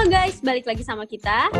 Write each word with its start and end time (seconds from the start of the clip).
Halo 0.00 0.16
guys, 0.16 0.40
balik 0.40 0.64
lagi 0.64 0.80
sama 0.80 1.04
kita. 1.04 1.52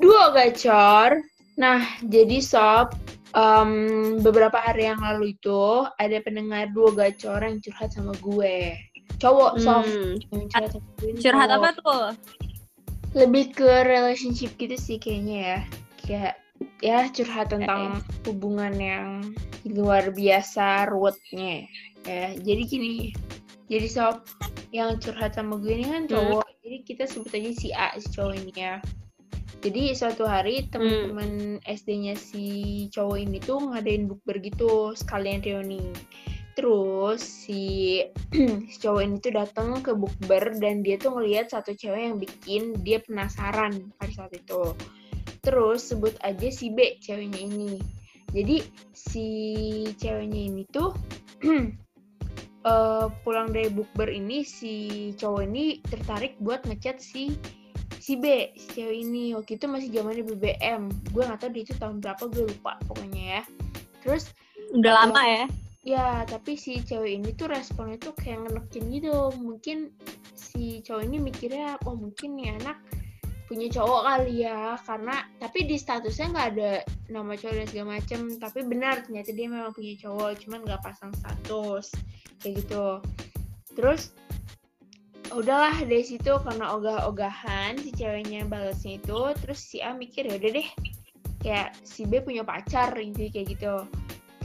Duo 0.00 0.32
Gacor. 0.32 1.20
Nah, 1.60 1.84
jadi 2.08 2.40
sob, 2.40 2.96
um, 3.36 4.16
beberapa 4.24 4.56
hari 4.56 4.88
yang 4.88 4.96
lalu 4.96 5.36
itu 5.36 5.84
ada 6.00 6.16
pendengar 6.24 6.72
Duo 6.72 6.88
Gacor 6.88 7.44
yang 7.44 7.60
curhat 7.60 7.92
sama 7.92 8.16
gue. 8.16 8.80
Cowok, 9.20 9.60
sob. 9.60 9.84
Hmm, 9.84 10.16
curhat 10.48 10.72
sama 10.72 10.88
gue 10.96 11.08
ini 11.12 11.18
curhat 11.20 11.48
apa 11.52 11.68
tuh? 11.76 12.04
Lebih 13.12 13.52
ke 13.52 13.84
relationship 13.84 14.56
gitu 14.56 14.80
sih 14.80 14.96
kayaknya 14.96 15.36
ya. 15.36 15.58
Kayak 16.00 16.34
ya 16.80 16.98
curhat 17.12 17.52
tentang 17.52 18.00
hubungan 18.24 18.72
yang 18.80 19.36
luar 19.68 20.16
biasa 20.16 20.88
ruwetnya. 20.88 21.68
Ya, 22.08 22.32
jadi 22.40 22.62
gini. 22.64 23.12
Jadi 23.68 23.84
sob, 23.92 24.24
yang 24.72 24.96
curhat 24.96 25.36
sama 25.36 25.60
gue 25.60 25.76
ini 25.76 25.84
kan 25.92 26.08
cowok. 26.08 26.45
Kita 26.86 27.02
sebut 27.04 27.34
aja 27.34 27.50
si 27.50 27.68
A 27.74 27.98
si 27.98 28.06
cowok 28.14 28.34
ini 28.38 28.54
ya. 28.54 28.78
Jadi 29.66 29.90
suatu 29.98 30.22
hari 30.22 30.70
teman-teman 30.70 31.58
SD-nya 31.66 32.14
si 32.14 32.86
cowok 32.94 33.18
ini 33.18 33.42
tuh 33.42 33.58
ngadain 33.74 34.06
bukber 34.06 34.38
gitu 34.38 34.94
sekalian 34.94 35.42
reuni. 35.42 35.90
Terus 36.54 37.20
si, 37.20 38.00
si 38.70 38.76
cowok 38.78 39.02
ini 39.02 39.16
tuh 39.18 39.32
datang 39.34 39.82
ke 39.82 39.92
bukber 39.92 40.56
dan 40.62 40.86
dia 40.86 40.96
tuh 40.96 41.18
ngelihat 41.18 41.50
satu 41.50 41.74
cewek 41.74 42.00
yang 42.00 42.16
bikin 42.16 42.62
dia 42.86 43.02
penasaran 43.02 43.90
pada 43.98 44.12
saat 44.14 44.32
itu. 44.38 44.72
Terus 45.42 45.90
sebut 45.90 46.14
aja 46.22 46.48
si 46.48 46.70
B 46.70 46.96
ceweknya 47.02 47.40
ini. 47.42 47.82
Jadi 48.30 48.56
si 48.94 49.28
ceweknya 49.98 50.40
ini 50.48 50.62
tuh 50.70 50.94
eh, 52.66 53.06
pulang 53.22 53.54
dari 53.54 53.70
bukber 53.70 54.10
ini 54.10 54.42
si 54.42 54.74
cowok 55.14 55.42
ini 55.46 55.78
tertarik 55.86 56.34
buat 56.42 56.66
ngechat 56.66 56.98
si 56.98 57.38
si 58.06 58.14
B 58.14 58.54
si 58.54 58.66
cewek 58.82 58.98
ini. 59.02 59.34
Waktu 59.34 59.58
itu 59.58 59.66
masih 59.66 59.88
zamannya 59.90 60.22
BBM 60.22 60.90
gue 61.10 61.22
nggak 61.26 61.42
tahu 61.42 61.50
dia 61.54 61.62
itu 61.66 61.74
tahun 61.78 61.98
berapa 61.98 62.22
gue 62.30 62.44
lupa 62.46 62.78
pokoknya 62.86 63.22
ya. 63.38 63.42
Terus 64.02 64.30
Udah 64.74 64.92
Apa? 64.94 65.00
lama 65.10 65.22
ya? 65.26 65.44
ya 65.86 66.06
tapi 66.26 66.58
si 66.58 66.82
cewek 66.82 67.22
ini 67.22 67.30
tuh 67.38 67.46
responnya 67.46 67.98
tuh 67.98 68.14
kayak 68.18 68.46
ngenekin 68.46 68.90
gitu. 68.90 69.30
Mungkin 69.38 69.90
si 70.34 70.82
cowok 70.82 71.02
ini 71.06 71.18
mikirnya 71.22 71.78
oh 71.86 71.94
mungkin 71.94 72.38
nih 72.38 72.58
anak 72.62 72.78
punya 73.46 73.70
cowok 73.70 74.02
kali 74.06 74.46
ya. 74.46 74.74
Karena 74.82 75.26
tapi 75.42 75.66
di 75.66 75.74
statusnya 75.78 76.26
nggak 76.34 76.48
ada 76.58 76.72
nama 77.10 77.34
cowok 77.34 77.54
dan 77.58 77.66
segala 77.70 77.86
macem. 77.98 78.20
Tapi 78.38 78.58
benar 78.66 79.02
ternyata 79.02 79.30
dia 79.34 79.46
memang 79.46 79.74
punya 79.74 79.94
cowok 79.98 80.30
cuman 80.46 80.58
nggak 80.62 80.82
pasang 80.82 81.10
status 81.14 81.90
kayak 82.42 82.64
gitu 82.64 83.00
terus 83.76 84.12
udahlah 85.34 85.74
dari 85.84 86.06
situ 86.06 86.38
karena 86.42 86.72
ogah-ogahan 86.78 87.76
si 87.82 87.90
ceweknya 87.92 88.46
balesnya 88.46 88.96
itu 89.02 89.20
terus 89.42 89.60
si 89.60 89.82
A 89.82 89.92
mikir 89.92 90.28
ya 90.30 90.38
udah 90.38 90.50
deh 90.54 90.68
kayak 91.42 91.76
si 91.82 92.06
B 92.06 92.22
punya 92.22 92.46
pacar 92.46 92.94
gitu 92.94 93.28
kayak 93.30 93.58
gitu 93.58 93.84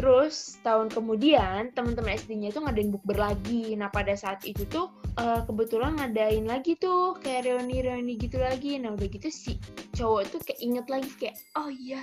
Terus 0.01 0.57
tahun 0.65 0.89
kemudian 0.89 1.77
teman-teman 1.77 2.17
SD-nya 2.17 2.49
tuh 2.49 2.65
ngadain 2.65 2.89
bukber 2.89 3.21
lagi. 3.21 3.77
Nah 3.77 3.91
pada 3.93 4.17
saat 4.17 4.41
itu 4.49 4.65
tuh 4.65 4.89
eh, 5.19 5.45
kebetulan 5.45 5.93
ngadain 5.93 6.41
lagi 6.49 6.73
tuh 6.81 7.13
kayak 7.21 7.45
reuni-reuni 7.45 8.17
gitu 8.17 8.41
lagi. 8.41 8.81
Nah 8.81 8.97
udah 8.97 9.05
gitu 9.05 9.29
si 9.29 9.61
cowok 9.93 10.33
tuh 10.33 10.39
kayak 10.41 10.57
inget 10.57 10.85
lagi 10.89 11.11
kayak 11.21 11.37
oh 11.53 11.69
iya 11.69 12.01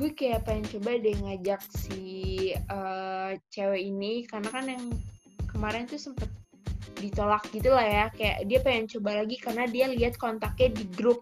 gue 0.00 0.16
kayak 0.16 0.48
pengen 0.48 0.64
coba 0.64 0.96
deh 0.96 1.12
ngajak 1.12 1.60
si 1.76 2.00
eh, 2.56 3.30
cewek 3.52 3.82
ini 3.84 4.24
karena 4.24 4.48
kan 4.48 4.64
yang 4.64 4.84
kemarin 5.52 5.84
tuh 5.84 6.00
sempet 6.00 6.32
ditolak 6.96 7.44
gitu 7.52 7.68
lah 7.68 7.84
ya. 7.84 8.04
Kayak 8.16 8.48
dia 8.48 8.58
pengen 8.64 8.88
coba 8.96 9.20
lagi 9.20 9.36
karena 9.36 9.68
dia 9.68 9.86
lihat 9.92 10.16
kontaknya 10.16 10.72
di 10.72 10.88
grup 10.96 11.20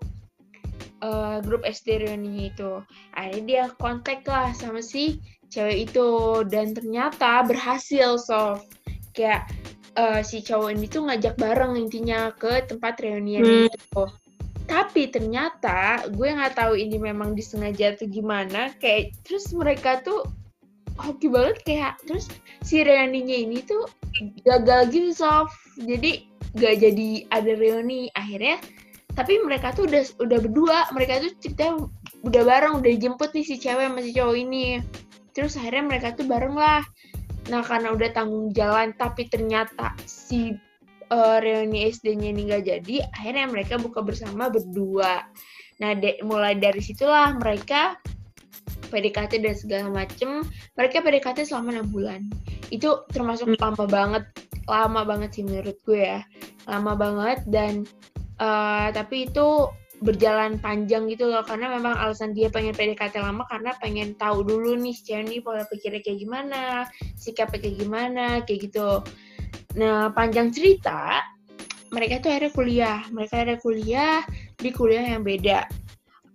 eh, 1.03 1.39
grup 1.43 1.67
SD 1.67 2.07
reuninya 2.07 2.55
itu. 2.55 2.73
Akhirnya 3.19 3.43
dia 3.43 3.65
kontak 3.83 4.23
lah 4.31 4.55
sama 4.55 4.79
si 4.79 5.19
cewek 5.51 5.91
itu 5.91 6.09
dan 6.47 6.71
ternyata 6.71 7.43
berhasil 7.43 8.15
sof 8.23 8.63
kayak 9.11 9.51
eh, 9.99 10.23
si 10.23 10.39
cowok 10.47 10.71
ini 10.71 10.87
tuh 10.87 11.03
ngajak 11.11 11.35
bareng 11.35 11.75
intinya 11.75 12.31
ke 12.31 12.63
tempat 12.63 12.95
reunian 13.03 13.43
Hmm. 13.43 13.67
itu 13.67 14.03
tapi 14.69 15.09
ternyata 15.09 16.05
gue 16.13 16.29
nggak 16.29 16.61
tahu 16.61 16.77
ini 16.77 17.01
memang 17.01 17.33
disengaja 17.33 17.97
atau 17.97 18.05
gimana. 18.05 18.71
Kayak 18.77 19.17
terus 19.25 19.49
mereka 19.57 20.05
tuh 20.05 20.29
hoki 21.01 21.33
banget 21.33 21.57
kayak 21.65 21.93
terus 22.05 22.29
si 22.61 22.85
reuninya 22.85 23.33
ini 23.33 23.65
tuh 23.65 23.89
gagal 24.45 24.93
gitu 24.93 25.17
sof. 25.17 25.49
Jadi 25.81 26.29
gak 26.61 26.85
jadi 26.85 27.25
ada 27.33 27.53
reuni 27.57 28.13
akhirnya. 28.13 28.61
Tapi 29.17 29.41
mereka 29.41 29.73
tuh 29.73 29.89
udah 29.89 30.05
udah 30.21 30.39
berdua. 30.45 30.79
Mereka 30.93 31.25
tuh 31.25 31.33
ceritanya 31.41 31.75
udah 32.29 32.43
bareng 32.45 32.75
udah 32.85 32.91
dijemput 32.93 33.33
nih 33.33 33.45
si 33.49 33.57
cewek 33.57 33.89
sama 33.89 34.01
si 34.05 34.13
cowok 34.13 34.37
ini. 34.37 34.85
Terus 35.33 35.57
akhirnya 35.57 35.97
mereka 35.97 36.13
tuh 36.13 36.29
bareng 36.29 36.53
lah. 36.53 36.85
Nah 37.49 37.65
karena 37.65 37.97
udah 37.97 38.13
tanggung 38.13 38.53
jalan 38.53 38.93
tapi 39.01 39.33
ternyata 39.33 39.97
si 40.05 40.53
eh, 41.09 41.37
reuni 41.41 41.89
SD-nya 41.89 42.29
ini 42.33 42.49
gak 42.49 42.65
jadi 42.69 42.97
akhirnya 43.13 43.47
mereka 43.49 43.75
buka 43.81 44.01
bersama 44.05 44.53
berdua. 44.53 45.25
Nah 45.81 45.91
de- 45.95 46.21
mulai 46.23 46.55
dari 46.59 46.81
situlah 46.83 47.35
mereka 47.37 47.97
PDKT 48.89 49.45
dan 49.45 49.55
segala 49.57 49.87
macem 49.93 50.45
mereka 50.77 51.05
PDKT 51.05 51.49
selama 51.49 51.81
enam 51.81 51.89
bulan. 51.93 52.21
Itu 52.73 53.05
termasuk 53.13 53.53
Hmm. 53.53 53.61
lama 53.61 53.85
banget 53.85 54.25
lama 54.69 55.01
banget 55.05 55.31
sih 55.41 55.45
menurut 55.45 55.77
gue 55.85 56.01
ya. 56.01 56.21
Lama 56.69 56.93
banget 56.97 57.45
dan 57.49 57.85
eh, 58.39 58.89
tapi 58.95 59.27
itu 59.27 59.67
berjalan 59.99 60.63
panjang 60.63 61.11
gitu 61.11 61.27
loh 61.27 61.43
karena 61.43 61.75
memang 61.75 61.99
alasan 61.99 62.31
dia 62.31 62.47
pengen 62.47 62.71
PDKT 62.71 63.19
lama 63.19 63.43
karena 63.51 63.75
pengen 63.83 64.15
tahu 64.15 64.47
dulu 64.47 64.79
nih 64.79 64.95
si 64.95 65.11
cewek 65.11 65.27
ini 65.27 65.37
pola 65.43 65.67
pikirnya 65.67 65.99
kayak 66.07 66.23
gimana 66.23 66.87
sikapnya 67.19 67.59
kayak 67.59 67.77
gimana 67.83 68.25
kayak 68.47 68.71
gitu 68.71 69.03
nah 69.79 70.11
panjang 70.11 70.51
cerita 70.51 71.23
mereka 71.89 72.21
tuh 72.21 72.31
akhirnya 72.33 72.53
kuliah. 72.53 72.99
Mereka 73.09 73.33
akhirnya 73.33 73.59
kuliah 73.61 74.17
di 74.61 74.71
kuliah 74.73 75.05
yang 75.17 75.25
beda. 75.25 75.65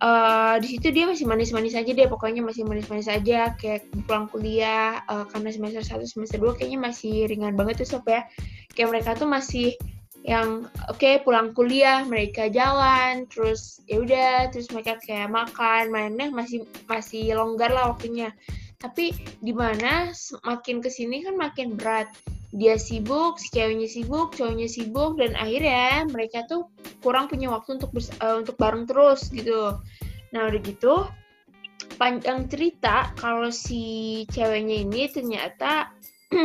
Eh, 0.04 0.56
di 0.60 0.68
situ 0.68 0.92
dia 0.92 1.08
masih 1.08 1.24
manis-manis 1.24 1.80
aja 1.80 1.88
deh 1.96 2.10
pokoknya 2.12 2.44
masih 2.44 2.68
manis-manis 2.68 3.08
aja 3.08 3.56
kayak 3.56 3.88
pulang 4.04 4.28
kuliah 4.28 5.00
eh, 5.08 5.26
karena 5.32 5.50
semester 5.54 5.80
1 5.80 6.04
semester 6.04 6.40
2 6.44 6.60
kayaknya 6.60 6.80
masih 6.92 7.24
ringan 7.32 7.56
banget 7.56 7.86
tuh 7.86 7.98
sob 7.98 8.06
ya. 8.10 8.28
Kayak 8.76 8.90
mereka 8.92 9.10
tuh 9.16 9.30
masih 9.32 9.78
yang 10.24 10.68
oke 10.88 11.20
pulang 11.28 11.52
kuliah 11.52 12.08
mereka 12.08 12.48
jalan 12.48 13.28
terus 13.28 13.84
ya 13.92 14.00
udah 14.00 14.48
terus 14.56 14.72
mereka 14.72 14.96
kayak 15.04 15.28
makan 15.28 15.92
mainnya 15.92 16.32
masih 16.32 16.64
masih 16.92 17.40
longgar 17.40 17.72
lah 17.72 17.96
waktunya. 17.96 18.36
Tapi 18.84 19.16
di 19.40 19.56
mana 19.56 20.12
semakin 20.12 20.84
ke 20.84 20.92
sini 20.92 21.24
kan 21.24 21.40
makin 21.40 21.80
berat 21.80 22.12
dia 22.54 22.78
sibuk 22.78 23.42
si 23.42 23.50
ceweknya 23.50 23.90
sibuk 23.90 24.38
cowoknya 24.38 24.70
sibuk 24.70 25.18
dan 25.18 25.34
akhirnya 25.34 26.06
mereka 26.06 26.46
tuh 26.46 26.70
kurang 27.02 27.26
punya 27.26 27.50
waktu 27.50 27.82
untuk 27.82 27.92
eh, 27.98 28.36
untuk 28.38 28.56
bareng 28.62 28.86
terus 28.86 29.34
gitu. 29.34 29.82
Nah 30.30 30.42
udah 30.50 30.62
gitu 30.62 31.10
panjang 31.98 32.46
cerita 32.46 33.10
kalau 33.18 33.50
si 33.50 34.24
ceweknya 34.30 34.86
ini 34.86 35.10
ternyata 35.10 35.90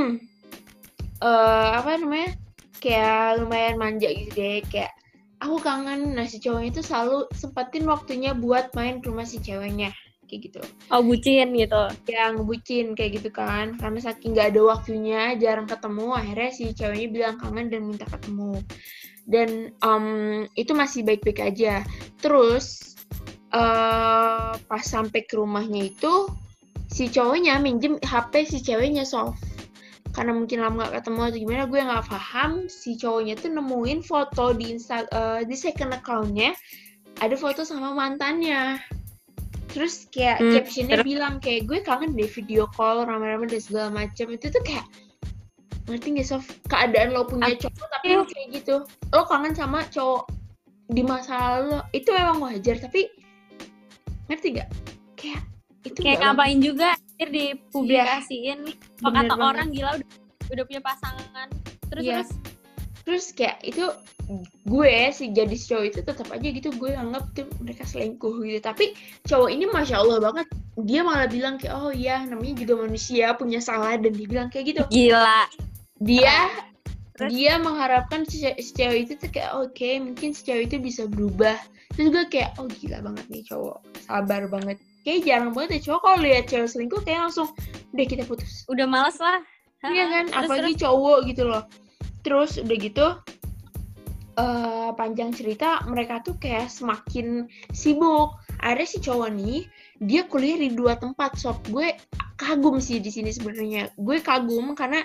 eh 1.29 1.71
apa 1.77 1.91
namanya 2.01 2.41
kayak 2.81 3.45
lumayan 3.45 3.77
manja 3.77 4.09
gitu 4.09 4.33
deh 4.33 4.65
kayak 4.73 4.97
aku 5.45 5.61
kangen. 5.61 6.17
Nah 6.17 6.25
si 6.25 6.41
cowoknya 6.41 6.73
itu 6.73 6.81
selalu 6.81 7.29
sempetin 7.37 7.85
waktunya 7.85 8.33
buat 8.33 8.73
main 8.73 9.05
ke 9.05 9.13
rumah 9.13 9.29
si 9.29 9.45
ceweknya 9.45 9.93
kayak 10.29 10.53
gitu. 10.53 10.61
Oh 10.93 11.01
bucin 11.01 11.57
gitu. 11.57 11.83
yang 12.07 12.39
ngebucin 12.39 12.93
kayak 12.93 13.19
gitu 13.19 13.31
kan. 13.33 13.81
Karena 13.81 13.99
saking 13.99 14.37
nggak 14.37 14.55
ada 14.55 14.61
waktunya 14.63 15.23
jarang 15.41 15.67
ketemu 15.67 16.07
akhirnya 16.13 16.51
si 16.53 16.65
ceweknya 16.77 17.09
bilang 17.09 17.37
kangen 17.41 17.67
dan 17.73 17.83
minta 17.89 18.07
ketemu. 18.07 18.61
Dan 19.29 19.73
em, 19.73 20.07
itu 20.55 20.73
masih 20.77 21.03
baik-baik 21.03 21.41
aja. 21.41 21.83
Terus 22.21 22.97
eh 23.49 24.53
pas 24.55 24.85
sampai 24.85 25.25
ke 25.25 25.41
rumahnya 25.41 25.89
itu 25.89 26.29
si 26.93 27.09
cowoknya 27.09 27.57
minjem 27.65 27.97
HP 27.97 28.45
si 28.45 28.61
ceweknya 28.61 29.09
soft 29.09 29.41
karena 30.13 30.35
mungkin 30.35 30.65
lama 30.65 30.89
gak 30.89 31.05
ketemu 31.05 31.21
atau 31.31 31.39
gimana 31.39 31.65
gue 31.71 31.81
nggak 31.81 32.07
paham. 32.11 32.51
Si 32.67 32.99
cowoknya 32.99 33.39
tuh 33.39 33.55
nemuin 33.55 34.01
foto 34.03 34.51
di 34.57 34.75
insta 34.75 35.07
eh, 35.07 35.47
di 35.47 35.55
second 35.55 35.95
accountnya 35.95 36.57
ada 37.23 37.37
foto 37.39 37.63
sama 37.63 37.95
mantannya 37.95 38.83
terus 39.69 40.09
kayak 40.09 40.41
Hmm, 40.41 40.53
captionnya 40.57 40.97
terus? 40.97 41.07
bilang 41.07 41.35
kayak 41.39 41.69
gue 41.69 41.79
kangen 41.83 42.17
deh 42.17 42.27
video 42.27 42.65
call 42.73 43.05
rame-rame 43.05 43.47
dan 43.47 43.61
segala 43.61 43.89
macam 43.93 44.27
itu 44.29 44.49
tuh 44.49 44.63
kayak 44.65 44.85
ngerti 45.87 46.21
gak 46.21 46.27
Sof 46.27 46.45
keadaan 46.69 47.13
lo 47.13 47.25
punya 47.25 47.53
cowok 47.55 47.87
tapi 47.91 48.07
lo 48.13 48.25
kayak 48.25 48.49
gitu 48.53 48.77
lo 48.85 49.23
kangen 49.25 49.53
sama 49.53 49.85
cowok 49.89 50.29
di 50.89 51.01
masa 51.01 51.33
lalu 51.61 51.81
itu 51.93 52.09
memang 52.13 52.41
wajar 52.41 52.77
tapi 52.77 53.09
ngerti 54.27 54.61
gak 54.61 54.69
kayak 55.15 55.43
itu 55.81 56.01
Kayak 56.01 56.19
ngapain 56.23 56.59
juga 56.59 56.87
anjir 56.93 57.29
dipublikasiin. 57.31 58.61
Kalau 58.99 59.09
bener 59.09 59.25
kata 59.25 59.33
banget. 59.33 59.49
orang 59.49 59.69
gila 59.71 59.91
udah, 59.95 60.09
udah 60.49 60.65
punya 60.67 60.83
pasangan. 60.83 61.49
Terus 61.89 62.03
Iya. 62.03 62.15
terus 62.21 62.31
terus 63.09 63.33
kayak 63.33 63.57
itu 63.65 63.89
gue 64.69 64.97
sih 65.17 65.33
jadi 65.33 65.57
si 65.57 65.73
cowok 65.73 65.85
itu 65.89 66.01
tetap 66.05 66.29
aja 66.29 66.45
gitu 66.45 66.69
gue 66.77 66.93
anggap 66.93 67.25
tuh 67.33 67.49
mereka 67.65 67.89
selingkuh 67.89 68.45
gitu. 68.45 68.61
Tapi 68.61 68.93
cowok 69.25 69.49
ini 69.49 69.65
masya 69.65 70.05
allah 70.05 70.21
banget. 70.21 70.45
Dia 70.85 71.01
malah 71.01 71.25
bilang 71.25 71.57
kayak 71.57 71.73
oh 71.73 71.89
iya 71.89 72.21
namanya 72.29 72.61
juga 72.61 72.85
manusia 72.85 73.33
punya 73.33 73.65
salah 73.65 73.97
dan 73.97 74.13
dia 74.13 74.29
bilang 74.29 74.53
kayak 74.53 74.77
gitu. 74.77 74.83
Gila. 74.93 75.49
dia 75.99 76.53
Terus? 77.19 77.35
dia 77.35 77.59
mengharapkan 77.59 78.23
si, 78.29 78.45
si 78.45 78.71
cewek 78.77 79.09
itu 79.09 79.13
tuh 79.19 79.33
kayak 79.33 79.57
oke 79.57 79.89
mungkin 80.05 80.37
si 80.37 80.45
cewek 80.45 80.69
itu 80.69 80.77
bisa 80.77 81.09
berubah. 81.09 81.57
Terus 81.97 82.13
gue 82.13 82.25
kayak 82.29 82.61
oh 82.61 82.69
gila 82.69 83.01
banget 83.01 83.25
nih 83.33 83.43
cowok. 83.49 83.81
Sabar 84.05 84.45
banget. 84.53 84.77
Kayak 85.09 85.25
jarang 85.25 85.57
banget 85.57 85.81
ya 85.81 85.81
cowok 85.89 86.01
kalau 86.05 86.19
lihat 86.21 86.45
cewek 86.53 86.69
selingkuh 86.69 87.01
kayak 87.09 87.25
langsung 87.25 87.49
deh 87.97 88.05
kita 88.05 88.29
putus. 88.29 88.69
Udah 88.69 88.85
males 88.85 89.17
lah. 89.17 89.41
Iya 89.79 90.05
kan, 90.11 90.25
Terus, 90.27 90.43
apalagi 90.43 90.75
cowok 90.75 91.19
gitu 91.31 91.43
loh. 91.47 91.63
Terus 92.29 92.61
udah 92.61 92.77
gitu, 92.77 93.07
eh 94.37 94.91
panjang 94.93 95.33
cerita 95.33 95.81
mereka 95.89 96.21
tuh 96.21 96.37
kayak 96.37 96.69
semakin 96.69 97.49
sibuk. 97.73 98.37
Ada 98.61 98.85
si 98.85 99.01
cowok 99.01 99.33
nih, 99.33 99.65
dia 100.05 100.29
kuliah 100.29 100.61
di 100.61 100.77
dua 100.77 101.01
tempat. 101.01 101.41
Sob 101.41 101.57
gue 101.73 101.97
kagum 102.37 102.85
sih 102.85 103.01
di 103.01 103.09
sini 103.09 103.33
sebenarnya. 103.33 103.89
Gue 103.97 104.21
kagum 104.21 104.77
karena 104.77 105.03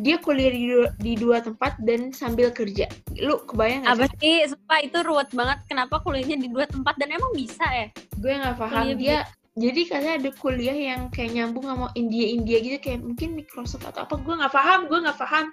dia 0.00 0.18
kuliah 0.18 0.50
di 0.50 0.62
dua, 0.66 0.88
di 0.98 1.12
dua 1.14 1.38
tempat 1.46 1.78
dan 1.86 2.10
sambil 2.10 2.50
kerja. 2.50 2.90
Lu 3.22 3.38
kebayang 3.46 3.86
Apa 3.86 4.10
gak 4.10 4.18
sih? 4.18 4.42
sih? 4.42 4.50
Sumpah 4.50 4.78
itu 4.82 4.98
ruwet 5.06 5.30
banget. 5.30 5.62
Kenapa 5.70 6.02
kuliahnya 6.02 6.42
di 6.42 6.48
dua 6.50 6.66
tempat 6.66 6.98
dan 6.98 7.14
emang 7.14 7.30
bisa 7.38 7.64
ya? 7.70 7.86
Gue 8.18 8.34
nggak 8.34 8.56
paham 8.58 8.82
Kuliah 8.82 8.98
dia. 8.98 9.18
Jadi 9.54 9.86
katanya 9.86 10.18
ada 10.18 10.30
kuliah 10.34 10.74
yang 10.74 11.14
kayak 11.14 11.30
nyambung 11.30 11.70
sama 11.70 11.86
India-India 11.94 12.58
gitu 12.58 12.78
kayak 12.82 13.06
mungkin 13.06 13.38
Microsoft 13.38 13.86
atau 13.86 14.02
apa 14.02 14.18
gue 14.18 14.34
nggak 14.34 14.50
paham 14.50 14.90
gue 14.90 14.98
nggak 14.98 15.14
paham 15.14 15.46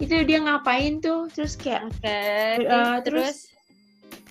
itu 0.00 0.14
dia 0.24 0.38
ngapain 0.40 1.02
tuh 1.02 1.28
terus 1.32 1.58
kayak 1.58 1.88
Oke. 1.90 2.08
Eh, 2.64 2.96
terus 3.04 3.52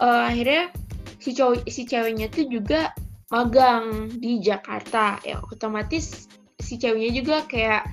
eh, 0.02 0.24
akhirnya 0.32 0.74
si 1.22 1.38
cowok 1.38 1.70
si 1.70 1.86
ceweknya 1.86 2.28
tuh 2.34 2.50
juga 2.50 2.96
magang 3.30 4.10
di 4.18 4.42
Jakarta 4.42 5.22
ya 5.22 5.40
otomatis 5.54 6.26
si 6.58 6.82
ceweknya 6.82 7.12
juga 7.14 7.38
kayak 7.46 7.86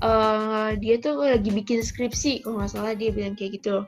eh 0.00 0.68
dia 0.80 0.96
tuh 0.96 1.20
lagi 1.20 1.52
bikin 1.52 1.84
skripsi 1.84 2.40
kalau 2.40 2.64
nggak 2.64 2.72
salah 2.72 2.96
dia 2.96 3.12
bilang 3.12 3.36
kayak 3.36 3.60
gitu 3.60 3.84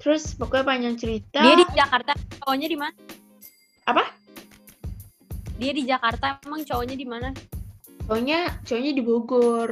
terus 0.00 0.32
pokoknya 0.32 0.64
panjang 0.64 0.96
cerita 0.96 1.42
dia 1.44 1.56
di 1.58 1.66
Jakarta, 1.76 2.12
cowoknya 2.40 2.68
di 2.70 2.78
mana? 2.78 2.94
Apa? 3.84 4.04
Dia 5.58 5.74
di 5.74 5.82
Jakarta, 5.84 6.38
emang 6.46 6.62
cowoknya 6.62 6.94
di 6.94 7.02
mana? 7.02 7.34
cowoknya 8.08 8.56
cowoknya 8.64 8.92
di 8.96 9.02
Bogor 9.04 9.70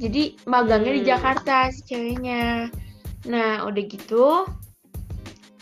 jadi 0.00 0.22
magangnya 0.48 0.92
di 0.96 1.02
Hmm. 1.04 1.10
Jakarta 1.12 1.56
si 1.68 1.80
ceweknya 1.84 2.72
nah 3.28 3.68
udah 3.68 3.84
gitu 3.84 4.48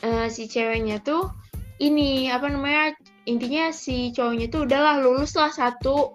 eh, 0.01 0.27
si 0.31 0.47
ceweknya 0.47 1.03
tuh 1.03 1.27
ini 1.79 2.31
apa 2.31 2.47
namanya 2.47 2.95
intinya 3.27 3.71
si 3.71 4.15
cowoknya 4.15 4.47
tuh 4.49 4.65
udahlah 4.65 5.03
lulus 5.03 5.35
lah 5.35 5.51
satu 5.51 6.15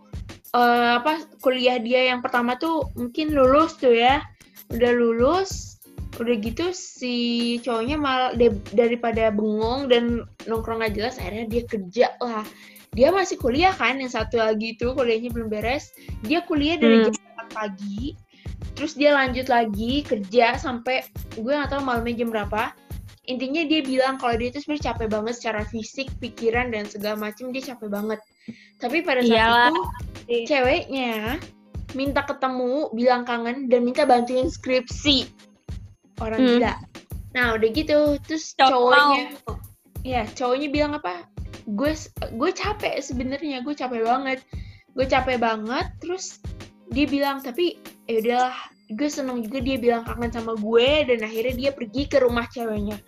eh, 0.52 0.92
apa 0.98 1.28
kuliah 1.44 1.78
dia 1.78 2.10
yang 2.10 2.24
pertama 2.24 2.56
tuh 2.56 2.88
mungkin 2.96 3.36
lulus 3.36 3.76
tuh 3.76 3.92
ya 3.92 4.24
udah 4.72 4.92
lulus 4.96 5.76
udah 6.14 6.36
gitu 6.40 6.70
si 6.72 7.16
cowoknya 7.60 7.98
malah 7.98 8.32
de- 8.38 8.62
daripada 8.72 9.34
bengong 9.34 9.90
dan 9.90 10.04
nongkrong 10.46 10.80
gak 10.80 10.94
jelas 10.94 11.18
akhirnya 11.18 11.50
dia 11.50 11.64
kerja 11.66 12.08
lah 12.22 12.46
dia 12.94 13.10
masih 13.10 13.42
kuliah 13.42 13.74
kan 13.74 13.98
yang 13.98 14.14
satu 14.14 14.38
lagi 14.38 14.78
itu 14.78 14.94
kuliahnya 14.94 15.34
belum 15.34 15.50
beres 15.50 15.90
dia 16.22 16.46
kuliah 16.46 16.78
dari 16.78 17.02
Hmm. 17.02 17.10
jam 17.10 17.16
4 17.18 17.33
pagi. 17.54 18.18
Terus 18.74 18.98
dia 18.98 19.14
lanjut 19.14 19.48
lagi 19.48 20.02
kerja 20.02 20.58
sampai 20.58 21.06
gue 21.38 21.54
gak 21.54 21.70
tahu 21.70 21.82
malamnya 21.86 22.26
jam 22.26 22.30
berapa. 22.34 22.74
Intinya 23.24 23.64
dia 23.64 23.80
bilang 23.80 24.20
kalau 24.20 24.36
dia 24.36 24.52
itu 24.52 24.60
sebenarnya 24.60 24.86
capek 24.92 25.08
banget 25.08 25.34
secara 25.40 25.62
fisik 25.64 26.12
pikiran 26.20 26.76
dan 26.76 26.84
segala 26.84 27.16
macam 27.16 27.56
dia 27.56 27.64
capek 27.72 27.88
banget. 27.88 28.20
Tapi 28.82 29.00
pada 29.00 29.24
saat 29.24 29.32
Iyalah. 29.32 29.72
itu 30.28 30.52
ceweknya 30.52 31.40
minta 31.94 32.26
ketemu 32.28 32.92
bilang 32.92 33.24
kangen 33.24 33.72
dan 33.72 33.86
minta 33.88 34.04
bantuin 34.04 34.52
skripsi. 34.52 35.30
Orang 36.20 36.40
Hmm. 36.42 36.50
gila. 36.60 36.74
Nah 37.32 37.46
udah 37.56 37.70
gitu. 37.72 38.00
Terus 38.28 38.52
Cowok 38.60 38.70
cowoknya 38.92 39.24
mau. 39.48 39.56
ya 40.04 40.22
cowoknya 40.28 40.68
bilang 40.68 40.92
apa? 41.00 41.24
Gue 41.64 41.96
gue 42.36 42.52
capek 42.52 43.00
sebenarnya 43.00 43.64
gue 43.64 43.72
capek 43.72 44.04
banget. 44.04 44.40
Gue 44.92 45.06
capek 45.08 45.40
banget 45.40 45.88
terus 46.04 46.44
dia 46.94 47.10
bilang 47.10 47.42
tapi 47.42 47.82
ya 48.06 48.22
udahlah 48.22 48.56
gue 48.94 49.10
seneng 49.10 49.42
juga 49.42 49.60
dia 49.66 49.78
bilang 49.82 50.06
kangen 50.06 50.30
sama 50.30 50.54
gue 50.54 50.90
dan 51.10 51.26
akhirnya 51.26 51.56
dia 51.58 51.72
pergi 51.74 52.06
ke 52.06 52.22
rumah 52.22 52.46
ceweknya. 52.54 53.02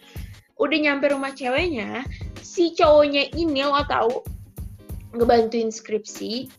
Udah 0.58 0.78
nyampe 0.82 1.12
rumah 1.14 1.32
ceweknya 1.36 2.02
si 2.42 2.74
cowoknya 2.74 3.30
ini 3.38 3.62
lo 3.62 3.84
tahu 3.86 4.24
ngebantuin 5.16 5.70
skripsi 5.70 6.50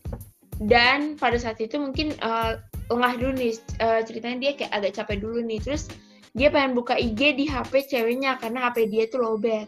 dan 0.63 1.19
pada 1.19 1.37
saat 1.37 1.59
itu 1.61 1.77
mungkin 1.77 2.15
eh, 2.17 2.53
lengah 2.87 3.13
dulu 3.19 3.33
nih 3.35 3.53
eh, 3.83 4.01
ceritanya 4.07 4.37
dia 4.47 4.51
kayak 4.55 4.71
agak 4.71 4.91
capek 4.95 5.17
dulu 5.19 5.43
nih. 5.43 5.59
Terus 5.59 5.91
dia 6.37 6.53
pengen 6.53 6.77
buka 6.77 6.95
IG 6.95 7.35
di 7.35 7.45
HP 7.49 7.89
ceweknya 7.89 8.37
karena 8.37 8.69
HP 8.69 8.87
dia 8.93 9.09
tuh 9.09 9.25
lowbat. 9.25 9.67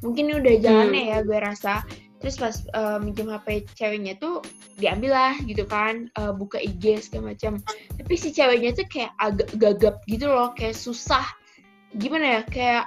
Mungkin 0.00 0.30
ini 0.30 0.34
udah 0.38 0.54
jalannya 0.62 1.02
ya 1.12 1.18
gue 1.26 1.38
rasa 1.40 1.82
terus 2.20 2.36
pas 2.40 2.54
eh, 2.56 2.98
minjem 3.00 3.28
HP 3.28 3.68
ceweknya 3.76 4.16
tuh 4.16 4.40
diambil 4.80 5.12
lah 5.12 5.34
gitu 5.44 5.64
kan 5.68 6.08
eh, 6.16 6.32
buka 6.32 6.60
IG 6.60 7.04
segala 7.04 7.34
macam. 7.34 7.60
Tapi 7.96 8.14
si 8.16 8.32
ceweknya 8.32 8.72
tuh 8.76 8.86
kayak 8.88 9.12
agak 9.20 9.48
gagap 9.56 9.96
gitu 10.08 10.28
loh 10.28 10.52
kayak 10.56 10.76
susah. 10.76 11.24
Gimana 11.96 12.40
ya 12.40 12.42
kayak 12.48 12.86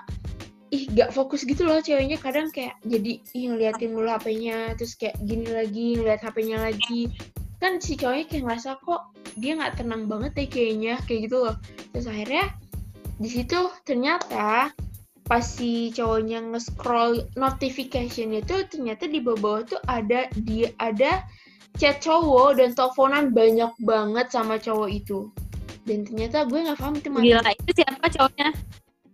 ih 0.69 0.85
gak 0.93 1.09
fokus 1.13 1.45
gitu 1.45 1.65
loh 1.65 1.81
ceweknya. 1.81 2.17
Kadang 2.17 2.49
kayak 2.53 2.77
jadi 2.85 3.21
ih 3.21 3.45
ngeliatin 3.53 3.93
mulu 3.93 4.09
HP-nya 4.09 4.77
terus 4.77 4.93
kayak 4.97 5.17
gini 5.25 5.49
lagi 5.49 5.97
ngeliat 5.97 6.21
HP-nya 6.21 6.57
lagi. 6.61 7.09
Kan 7.59 7.83
si 7.83 7.99
cowoknya 7.99 8.25
kayak 8.29 8.43
ngerasa 8.47 8.79
kok 8.81 9.13
dia 9.35 9.55
nggak 9.55 9.83
tenang 9.83 10.07
banget 10.07 10.31
deh 10.35 10.47
kayaknya 10.49 10.97
kayak 11.05 11.29
gitu 11.29 11.37
loh. 11.43 11.55
Terus 11.93 12.07
akhirnya 12.09 12.45
di 13.19 13.27
situ 13.27 13.59
ternyata 13.83 14.71
pas 15.29 15.45
si 15.45 15.93
cowoknya 15.93 16.41
nge-scroll 16.41 17.21
notification 17.37 18.33
itu 18.33 18.65
ternyata 18.65 19.05
di 19.05 19.21
bawah-bawah 19.21 19.61
tuh 19.69 19.81
ada 19.85 20.25
dia 20.41 20.73
ada 20.81 21.21
chat 21.77 22.01
cowok 22.01 22.57
dan 22.57 22.73
teleponan 22.73 23.29
banyak 23.29 23.69
banget 23.85 24.33
sama 24.33 24.57
cowok 24.57 24.89
itu 24.89 25.29
dan 25.85 26.01
ternyata 26.01 26.49
gue 26.49 26.59
nggak 26.65 26.81
paham 26.81 26.97
itu 26.97 27.09
mantan 27.13 27.29
Gila, 27.29 27.51
itu 27.53 27.71
siapa 27.77 28.05
cowoknya? 28.09 28.49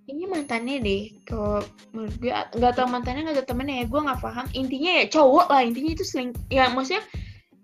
ini 0.06 0.24
mantannya 0.30 0.76
deh 0.80 1.04
kalau 1.28 1.60
menurut 1.92 2.16
gue 2.24 2.32
nggak 2.32 2.74
tau 2.80 2.88
mantannya 2.88 3.22
nggak 3.28 3.38
tau 3.44 3.48
temennya 3.52 3.84
ya 3.84 3.86
gue 3.92 4.02
nggak 4.08 4.22
paham 4.24 4.46
intinya 4.56 4.92
ya 5.04 5.06
cowok 5.12 5.48
lah 5.52 5.62
intinya 5.68 5.92
itu 5.92 6.06
seling 6.08 6.32
ya 6.48 6.72
maksudnya 6.72 7.04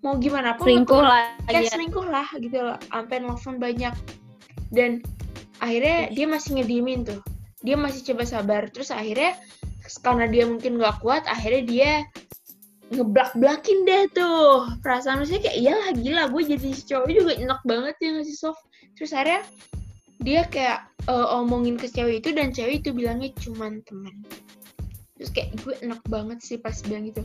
mau 0.02 0.18
gimana 0.18 0.58
pun 0.58 0.66
Selingkuh 0.66 1.00
lah. 1.06 1.38
ya 1.48 1.62
ya. 1.62 1.70
selingkuh 1.70 2.08
lah 2.10 2.28
gitu 2.36 2.58
loh 2.60 2.78
sampai 2.90 3.22
nelfon 3.22 3.62
banyak 3.62 3.94
dan 4.74 5.00
akhirnya 5.62 6.10
dia 6.12 6.26
masih 6.26 6.58
ngediemin 6.58 7.06
tuh 7.06 7.22
dia 7.62 7.76
masih 7.78 8.02
coba 8.14 8.24
sabar. 8.26 8.68
Terus 8.70 8.90
akhirnya 8.94 9.38
karena 10.02 10.26
dia 10.30 10.44
mungkin 10.46 10.78
nggak 10.78 11.02
kuat 11.02 11.24
akhirnya 11.26 11.64
dia 11.66 11.92
ngeblak 12.92 13.32
blakin 13.38 13.88
deh 13.88 14.06
tuh. 14.12 14.68
Perasaan 14.84 15.24
maksudnya 15.24 15.50
kayak 15.50 15.58
iyalah 15.58 15.90
gila 15.96 16.24
gue 16.30 16.42
jadi 16.58 16.70
si 16.76 16.84
cowok 16.90 17.08
juga 17.10 17.34
enak 17.40 17.62
banget 17.64 17.96
ya 18.02 18.10
ngasih 18.20 18.38
soft. 18.38 18.62
Terus 19.00 19.12
akhirnya 19.16 19.42
dia 20.22 20.42
kayak 20.50 20.80
eh, 21.08 21.28
omongin 21.38 21.80
ke 21.80 21.88
cewek 21.90 22.22
itu 22.26 22.30
dan 22.36 22.52
cewek 22.52 22.84
itu 22.84 22.90
bilangnya 22.92 23.32
cuman 23.40 23.82
teman. 23.88 24.16
Terus 25.18 25.30
kayak 25.32 25.50
gue 25.62 25.74
enak 25.86 26.02
banget 26.10 26.42
sih 26.42 26.58
pas 26.58 26.76
bilang 26.86 27.08
gitu. 27.08 27.24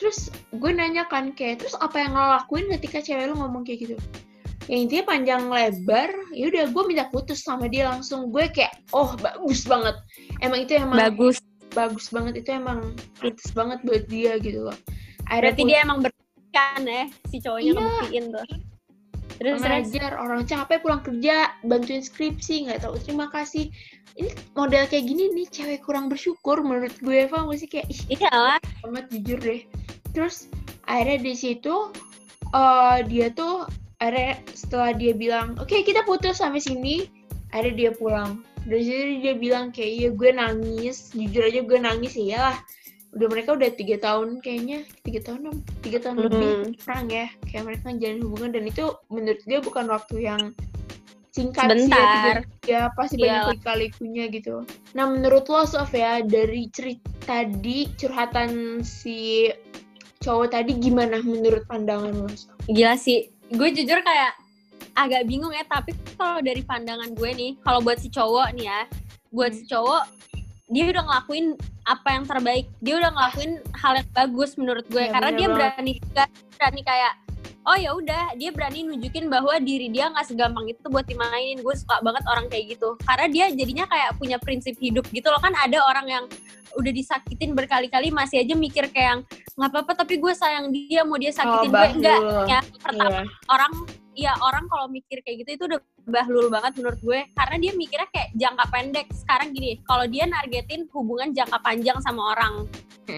Terus 0.00 0.32
gue 0.50 0.70
nanya 0.72 1.06
kan 1.06 1.36
kayak 1.36 1.62
terus 1.62 1.76
apa 1.78 2.02
yang 2.02 2.16
lo 2.16 2.40
lakuin 2.40 2.66
ketika 2.72 3.04
cewek 3.04 3.30
lu 3.30 3.36
ngomong 3.38 3.62
kayak 3.62 3.86
gitu 3.86 3.96
ya 4.64 4.76
intinya 4.76 5.04
panjang 5.06 5.42
lebar 5.46 6.08
ya 6.32 6.48
udah 6.48 6.64
gue 6.72 6.82
minta 6.88 7.04
putus 7.12 7.44
sama 7.44 7.68
dia 7.68 7.88
langsung 7.88 8.32
gue 8.32 8.48
kayak 8.48 8.72
oh 8.96 9.12
bagus 9.20 9.64
banget 9.64 9.96
emang 10.40 10.64
itu 10.64 10.72
emang 10.74 10.96
Bagus. 10.96 11.36
bagus 11.72 12.06
banget 12.08 12.40
itu 12.40 12.50
emang 12.54 12.80
pantas 13.18 13.50
banget 13.52 13.78
buat 13.84 14.04
dia 14.08 14.38
gitu 14.38 14.70
loh 14.70 14.76
akhirnya 15.26 15.52
Berarti 15.52 15.62
dia 15.64 15.78
emang 15.82 15.98
berkan 16.00 16.80
ya, 16.84 17.04
si 17.28 17.36
cowoknya 17.40 17.64
Iya. 17.66 17.80
ngebuktiin 17.80 18.24
tuh. 18.30 18.46
Terus, 19.34 19.58
kurang 19.58 19.74
terus. 19.74 19.90
ajar 19.90 20.12
orang 20.14 20.42
capek 20.46 20.78
pulang 20.78 21.02
kerja 21.02 21.36
bantuin 21.66 21.98
skripsi 21.98 22.54
nggak 22.70 22.86
tahu 22.86 22.94
terima 23.02 23.26
kasih 23.28 23.66
ini 24.14 24.30
model 24.54 24.86
kayak 24.86 25.04
gini 25.04 25.26
nih 25.34 25.50
cewek 25.50 25.82
kurang 25.82 26.06
bersyukur 26.06 26.62
menurut 26.62 26.94
gue 27.02 27.26
Eva 27.26 27.42
masih 27.42 27.66
kayak 27.66 27.90
ih 27.90 28.00
Iya 28.14 28.30
lah. 28.30 28.58
banget 28.80 29.04
jujur 29.10 29.38
deh 29.42 29.60
terus 30.14 30.46
akhirnya 30.86 31.18
di 31.20 31.34
situ 31.34 31.74
eh 32.54 32.98
dia 33.10 33.34
tuh 33.34 33.66
akhirnya 34.04 34.36
setelah 34.52 34.92
dia 34.92 35.16
bilang 35.16 35.56
oke 35.56 35.72
kita 35.72 36.04
putus 36.04 36.44
sampai 36.44 36.60
sini. 36.60 37.08
Akhirnya 37.56 37.88
dia 37.88 37.90
pulang. 37.96 38.44
Dari 38.68 38.82
situ 38.84 39.02
dia 39.24 39.32
bilang 39.32 39.72
kayak 39.72 39.90
iya 39.96 40.08
gue 40.12 40.30
nangis. 40.30 41.16
Jujur 41.16 41.48
aja 41.48 41.60
gue 41.64 41.78
nangis. 41.80 42.12
Ya 42.20 42.52
lah 42.52 42.56
udah 43.14 43.28
mereka 43.30 43.54
udah 43.56 43.70
tiga 43.72 43.96
tahun 43.96 44.44
kayaknya. 44.44 44.84
Tiga 45.06 45.20
tahun 45.24 45.64
tiga 45.80 45.98
tahun 46.04 46.16
lebih 46.20 46.44
Hmm. 46.44 46.74
perang 46.84 47.06
ya. 47.08 47.26
Kayak 47.48 47.64
mereka 47.64 47.84
ngejalanin 47.88 48.22
hubungan. 48.26 48.50
Dan 48.52 48.64
itu 48.68 48.84
menurut 49.08 49.40
dia 49.46 49.58
bukan 49.64 49.84
waktu 49.88 50.16
yang 50.20 50.42
singkat 51.30 51.66
Sebentar. 51.66 52.46
sih 52.62 52.70
ya 52.70 52.94
pasti 52.94 53.18
banyak 53.18 53.34
Iyalah. 53.34 53.52
lika-likunya 53.58 54.24
gitu. 54.30 54.62
Nah 54.94 55.10
menurut 55.10 55.50
lo 55.50 55.66
Sof 55.66 55.90
ya 55.90 56.22
dari 56.22 56.70
cerita 56.70 57.02
tadi 57.26 57.90
curhatan 57.98 58.82
si 58.86 59.50
cowok 60.22 60.54
tadi 60.54 60.78
gimana 60.78 61.18
menurut 61.26 61.66
pandangan 61.66 62.14
lo 62.14 62.30
Sof? 62.30 62.54
Gila 62.70 62.94
sih. 62.94 63.33
Gue 63.54 63.68
jujur 63.70 63.98
kayak 64.00 64.32
agak 64.94 65.22
bingung 65.24 65.50
ya, 65.50 65.62
tapi 65.64 65.90
kalau 66.14 66.38
dari 66.38 66.60
pandangan 66.60 67.10
gue 67.10 67.30
nih, 67.32 67.50
kalau 67.60 67.78
buat 67.78 67.98
si 67.98 68.08
cowok 68.08 68.54
nih 68.54 68.66
ya, 68.66 68.80
buat 69.30 69.50
Hmm. 69.50 69.58
si 69.58 69.64
cowok 69.66 70.02
dia 70.66 70.84
udah 70.88 71.02
ngelakuin 71.02 71.46
apa 71.84 72.08
yang 72.10 72.24
terbaik. 72.24 72.66
Dia 72.80 72.94
udah 72.96 73.10
ngelakuin 73.12 73.52
hal 73.74 73.92
yang 73.94 74.08
bagus 74.10 74.50
menurut 74.56 74.86
gue 74.88 74.98
Iya, 74.98 75.12
karena 75.12 75.30
dia 75.30 75.46
banget. 75.46 75.54
berani 75.54 75.92
berani 76.50 76.80
kayak 76.82 77.12
oh 77.64 77.76
ya 77.76 77.90
udah 77.96 78.36
dia 78.36 78.52
berani 78.52 78.84
nunjukin 78.84 79.32
bahwa 79.32 79.56
diri 79.60 79.88
dia 79.88 80.12
nggak 80.12 80.26
segampang 80.28 80.68
itu 80.68 80.84
buat 80.88 81.08
dimainin. 81.08 81.64
Gue 81.64 81.74
suka 81.76 82.00
banget 82.04 82.24
orang 82.28 82.46
kayak 82.52 82.76
gitu. 82.76 82.96
Karena 83.04 83.26
dia 83.28 83.46
jadinya 83.52 83.84
kayak 83.88 84.20
punya 84.20 84.36
prinsip 84.36 84.76
hidup 84.78 85.04
gitu 85.10 85.28
loh. 85.32 85.40
Kan 85.40 85.56
ada 85.56 85.80
orang 85.88 86.06
yang 86.08 86.24
udah 86.74 86.90
disakitin 86.90 87.54
berkali-kali 87.54 88.10
masih 88.10 88.42
aja 88.42 88.54
mikir 88.58 88.90
kayak 88.90 89.08
yang 89.14 89.20
nggak 89.54 89.70
apa-apa 89.70 89.92
tapi 89.94 90.18
gue 90.18 90.34
sayang 90.34 90.74
dia 90.74 91.06
mau 91.06 91.14
dia 91.14 91.30
sakitin 91.30 91.70
gue 91.70 92.02
enggak 92.02 92.18
ya 92.50 92.60
pertama 92.82 93.22
Iya. 93.22 93.22
orang 93.46 93.72
ya 94.18 94.32
orang 94.42 94.64
kalau 94.66 94.90
mikir 94.90 95.22
kayak 95.22 95.46
gitu 95.46 95.50
itu 95.54 95.64
udah 95.70 95.80
bahlul 96.10 96.50
banget 96.50 96.74
menurut 96.82 96.98
gue. 96.98 97.20
Karena 97.34 97.56
dia 97.62 97.72
mikirnya 97.78 98.08
kayak 98.10 98.28
jangka 98.34 98.64
pendek. 98.74 99.06
Sekarang 99.14 99.54
gini 99.54 99.78
kalau 99.86 100.04
dia 100.10 100.26
nargetin 100.26 100.90
hubungan 100.90 101.30
jangka 101.30 101.62
panjang 101.62 101.98
sama 102.02 102.34
orang 102.34 102.66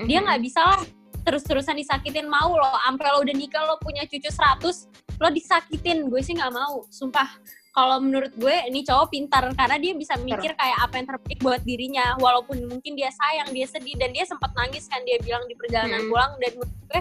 dia 0.05 0.19
nggak 0.21 0.41
bisa 0.43 0.61
lah 0.61 0.81
terus-terusan 1.27 1.75
disakitin 1.75 2.31
mau 2.31 2.55
lo 2.55 2.71
sampai 2.87 3.07
lo 3.11 3.19
udah 3.21 3.35
nikah 3.35 3.67
lo 3.67 3.75
punya 3.83 4.07
cucu 4.07 4.31
100 4.31 5.19
lo 5.19 5.29
disakitin 5.29 6.07
gue 6.07 6.23
sih 6.23 6.33
nggak 6.33 6.55
mau 6.55 6.87
sumpah 6.87 7.27
kalau 7.75 8.01
menurut 8.01 8.33
gue 8.33 8.57
ini 8.71 8.81
cowok 8.81 9.11
pintar 9.11 9.45
karena 9.53 9.77
dia 9.77 9.93
bisa 9.93 10.15
mikir 10.17 10.55
kayak 10.55 10.79
apa 10.81 10.95
yang 10.97 11.07
terbaik 11.07 11.39
buat 11.43 11.61
dirinya 11.61 12.17
walaupun 12.17 12.57
mungkin 12.65 12.95
dia 12.95 13.11
sayang 13.11 13.51
dia 13.51 13.67
sedih 13.67 13.99
dan 13.99 14.15
dia 14.15 14.25
sempat 14.25 14.49
nangis 14.55 14.87
kan 14.87 15.03
dia 15.03 15.19
bilang 15.21 15.45
di 15.45 15.53
perjalanan 15.53 16.01
Mm. 16.01 16.09
pulang 16.09 16.33
dan 16.39 16.51
menurut 16.57 16.73
gue 16.89 17.01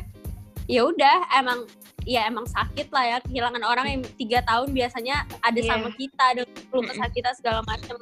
ya 0.65 0.81
udah 0.83 1.17
emang 1.37 1.59
ya 2.03 2.25
emang 2.25 2.43
sakit 2.45 2.89
lah 2.89 3.05
ya 3.05 3.17
kehilangan 3.21 3.63
orang 3.63 3.87
yang 3.87 4.01
tiga 4.17 4.41
tahun 4.43 4.73
biasanya 4.73 5.15
ada 5.39 5.57
Iya. 5.57 5.69
sama 5.69 5.89
kita 5.93 6.23
ada 6.33 6.41
Mm-mm. 6.43 6.85
kesah 6.89 7.09
kita 7.13 7.29
segala 7.37 7.59
macem 7.63 7.95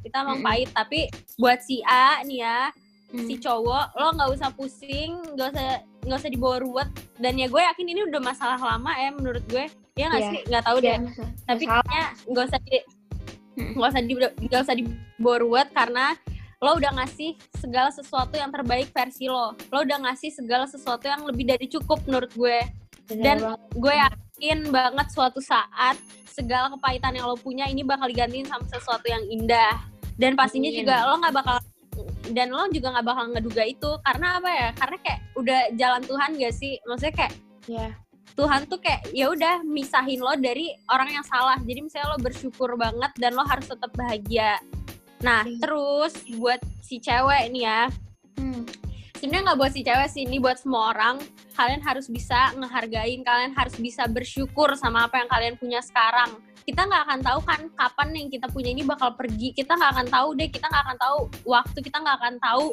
kita 0.00 0.16
emang 0.22 0.38
pahit 0.40 0.68
tapi 0.70 1.08
buat 1.34 1.58
si 1.60 1.80
A 1.82 2.20
nih 2.22 2.44
ya 2.44 2.58
Hmm. 3.10 3.26
si 3.26 3.34
cowok 3.36 3.86
lo 3.92 4.06
nggak 4.12 4.30
usah 4.30 4.48
pusing 4.50 5.18
nggak 5.34 5.50
usah 5.50 5.64
nggak 6.00 6.14
usah 6.16 6.30
dibawa 6.30 6.56
ruwet 6.58 6.88
dan 7.16 7.34
ya 7.34 7.46
gue 7.46 7.58
yakin 7.60 7.86
ini 7.86 8.00
udah 8.06 8.20
masalah 8.20 8.54
lama 8.56 8.92
ya 8.92 9.10
menurut 9.10 9.42
gue 9.44 9.66
ya 9.92 10.06
nggak 10.06 10.20
Iya. 10.20 10.30
sih 10.30 10.40
nggak 10.46 10.62
tahu 10.62 10.76
Iya, 10.76 10.86
deh 10.86 10.98
masa- 11.02 11.32
tapi 11.44 11.64
masalah. 11.64 11.82
kayaknya 11.82 12.02
nggak 12.24 12.44
usah 12.46 12.60
di 12.60 12.76
Hmm. 13.50 13.72
nggak 13.74 13.88
usah 13.88 14.00
di 14.00 14.12
nggak 14.40 14.60
usah 14.62 14.74
dibawa 14.74 15.36
ruwet 15.38 15.68
karena 15.70 16.06
lo 16.58 16.70
udah 16.72 16.92
ngasih 16.94 17.30
segala 17.56 17.90
sesuatu 17.90 18.34
yang 18.34 18.48
terbaik 18.48 18.88
versi 18.88 19.26
lo 19.26 19.52
lo 19.66 19.78
udah 19.80 19.98
ngasih 20.00 20.30
segala 20.30 20.64
sesuatu 20.64 21.04
yang 21.04 21.24
lebih 21.24 21.44
dari 21.46 21.66
cukup 21.66 21.98
menurut 22.04 22.30
gue 22.30 22.58
Bener 23.06 23.24
dan 23.26 23.36
banget. 23.42 23.60
gue 23.74 23.94
yakin 23.98 24.58
banget 24.68 25.06
suatu 25.08 25.40
saat 25.40 25.98
segala 26.30 26.70
kepahitan 26.70 27.10
yang 27.12 27.26
lo 27.26 27.34
punya 27.34 27.66
ini 27.66 27.82
bakal 27.82 28.06
digantiin 28.06 28.46
sama 28.46 28.62
sesuatu 28.66 29.02
yang 29.04 29.24
indah 29.26 29.82
dan 30.14 30.32
pastinya 30.32 30.68
Amin. 30.68 30.78
juga 30.78 30.94
lo 31.04 31.18
nggak 31.18 31.34
bakal 31.34 31.56
dan 32.30 32.54
lo 32.54 32.66
juga 32.70 32.94
nggak 32.94 33.06
bakal 33.06 33.24
ngeduga 33.34 33.62
itu. 33.66 33.90
Karena 34.06 34.38
apa 34.38 34.50
ya? 34.50 34.68
Karena 34.78 34.96
kayak 35.02 35.20
udah 35.36 35.60
jalan 35.76 36.02
Tuhan 36.06 36.30
gak 36.38 36.54
sih? 36.54 36.72
Maksudnya 36.86 37.14
kayak 37.14 37.34
ya 37.68 37.88
Tuhan 38.38 38.60
tuh 38.70 38.78
kayak 38.80 39.10
ya 39.10 39.26
udah 39.28 39.54
misahin 39.66 40.22
lo 40.22 40.32
dari 40.38 40.72
orang 40.88 41.10
yang 41.20 41.26
salah. 41.26 41.58
Jadi 41.60 41.80
misalnya 41.84 42.14
lo 42.14 42.18
bersyukur 42.22 42.78
banget 42.78 43.12
dan 43.18 43.34
lo 43.34 43.44
harus 43.44 43.66
tetap 43.66 43.90
bahagia. 43.92 44.56
Nah 45.20 45.44
Iya. 45.44 45.58
terus 45.60 46.12
buat 46.38 46.60
si 46.80 46.96
cewek 47.02 47.50
nih 47.52 47.64
ya. 47.66 47.82
Hmm. 48.40 48.64
sebenarnya 49.20 49.52
nggak 49.52 49.60
buat 49.60 49.72
si 49.76 49.84
cewek 49.84 50.08
sih 50.08 50.22
ini 50.24 50.40
buat 50.40 50.56
semua 50.56 50.96
orang. 50.96 51.20
Kalian 51.52 51.84
harus 51.84 52.08
bisa 52.08 52.56
ngehargain 52.56 53.20
kalian 53.20 53.52
harus 53.52 53.76
bisa 53.76 54.08
bersyukur 54.08 54.72
sama 54.80 55.04
apa 55.04 55.20
yang 55.20 55.28
kalian 55.28 55.54
punya 55.60 55.84
sekarang 55.84 56.40
kita 56.70 56.86
nggak 56.86 57.02
akan 57.02 57.20
tahu 57.20 57.40
kan 57.42 57.60
kapan 57.74 58.08
yang 58.14 58.28
kita 58.30 58.46
punya 58.46 58.70
ini 58.70 58.86
bakal 58.86 59.10
pergi. 59.12 59.50
Kita 59.50 59.74
nggak 59.74 59.90
akan 59.90 60.06
tahu 60.06 60.28
deh 60.38 60.46
kita 60.46 60.66
nggak 60.70 60.84
akan 60.86 60.96
tahu 61.02 61.16
waktu 61.44 61.78
kita 61.82 61.96
nggak 61.98 62.16
akan 62.22 62.34
tahu 62.38 62.66